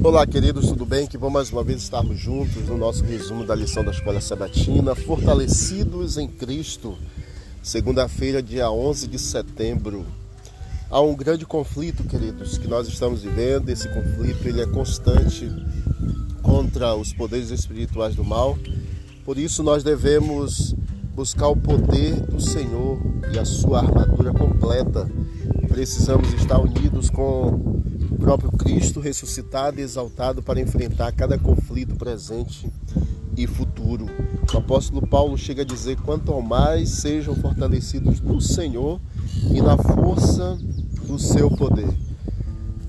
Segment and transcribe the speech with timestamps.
[0.00, 1.08] Olá, queridos, tudo bem?
[1.08, 4.94] Que bom mais uma vez estarmos juntos no nosso resumo da lição da Escola Sabatina,
[4.94, 6.96] Fortalecidos em Cristo,
[7.60, 10.06] segunda-feira, dia 11 de setembro.
[10.88, 13.70] Há um grande conflito, queridos, que nós estamos vivendo.
[13.70, 15.50] Esse conflito ele é constante
[16.42, 18.56] contra os poderes espirituais do mal.
[19.24, 20.76] Por isso nós devemos
[21.12, 23.00] buscar o poder do Senhor
[23.34, 25.10] e a sua armadura completa.
[25.66, 32.70] Precisamos estar unidos com o próprio Cristo ressuscitado e exaltado para enfrentar cada conflito presente
[33.36, 34.06] e futuro.
[34.52, 39.00] O apóstolo Paulo chega a dizer: quanto ao mais sejam fortalecidos no Senhor
[39.50, 40.58] e na força
[41.06, 41.88] do seu poder.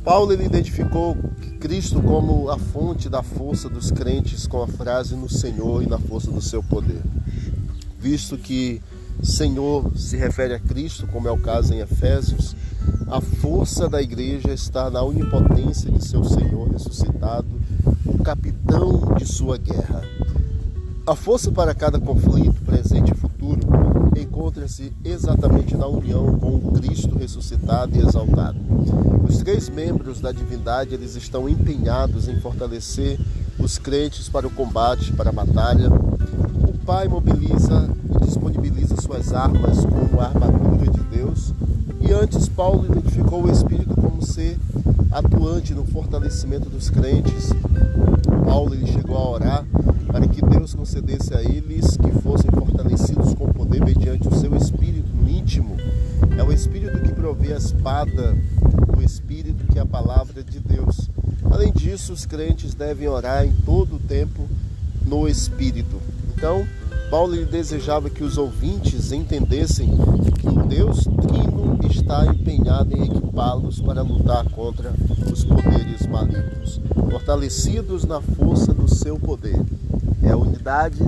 [0.04, 1.16] Paulo ele identificou
[1.60, 6.00] Cristo como a fonte da força dos crentes com a frase no Senhor e na
[6.00, 7.02] força do seu poder.
[8.00, 8.82] Visto que
[9.22, 12.56] Senhor se refere a Cristo, como é o caso em Efésios,
[13.08, 17.48] a força da igreja está na onipotência de seu Senhor ressuscitado,
[18.06, 20.04] o capitão de sua guerra.
[21.06, 23.62] A força para cada conflito, presente e futuro,
[24.16, 28.60] encontra-se exatamente na união com o Cristo ressuscitado e exaltado.
[29.28, 33.20] Os três membros da divindade eles estão empenhados em fortalecer
[33.58, 35.90] os crentes para o combate, para a batalha.
[35.92, 37.90] O Pai mobiliza
[39.30, 41.54] suas armas como a armadura de Deus
[42.02, 44.58] e antes Paulo identificou o Espírito como ser
[45.12, 47.50] atuante no fortalecimento dos crentes.
[48.46, 49.66] Paulo ele chegou a orar
[50.08, 55.10] para que Deus concedesse a eles que fossem fortalecidos com poder mediante o seu Espírito
[55.14, 55.78] no íntimo.
[56.38, 58.36] É o Espírito que provê a espada
[58.96, 61.10] do Espírito, que é a palavra de Deus.
[61.52, 64.48] Além disso, os crentes devem orar em todo o tempo
[65.06, 66.02] no Espírito.
[66.36, 66.66] Então,
[67.10, 69.90] Paulo desejava que os ouvintes entendessem
[70.40, 74.94] que o Deus Trino está empenhado em equipá-los para lutar contra
[75.32, 76.80] os poderes malignos,
[77.10, 79.60] fortalecidos na força do seu poder.
[80.22, 81.00] É a unidade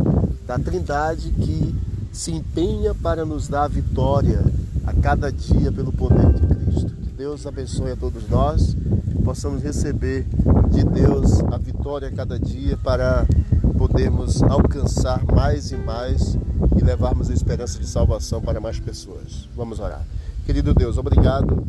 [0.48, 1.76] da Trindade que
[2.12, 4.44] se empenha para nos dar vitória
[4.88, 6.96] a cada dia pelo poder de Cristo.
[6.96, 8.76] Que Deus abençoe a todos nós,
[9.06, 10.26] que possamos receber
[10.72, 13.28] de Deus a vitória a cada dia para
[13.82, 16.38] podermos alcançar mais e mais
[16.78, 19.50] e levarmos a esperança de salvação para mais pessoas.
[19.56, 20.06] Vamos orar.
[20.46, 21.66] Querido Deus, obrigado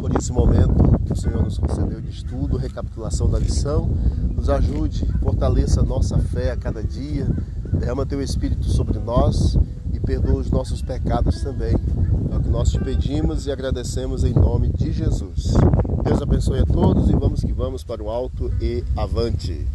[0.00, 3.86] por esse momento que o Senhor nos concedeu de estudo, recapitulação da lição.
[4.34, 7.28] Nos ajude, fortaleça nossa fé a cada dia,
[7.70, 9.58] derrama teu Espírito sobre nós
[9.92, 11.76] e perdoa os nossos pecados também.
[12.32, 15.52] É o que nós te pedimos e agradecemos em nome de Jesus.
[16.02, 19.66] Deus abençoe a todos e vamos que vamos para o alto e avante.